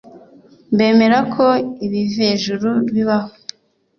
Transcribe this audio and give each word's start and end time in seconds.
bemera 0.77 1.19
ko 1.33 1.45
ibivejuru 1.85 2.69
bibaho 2.93 3.31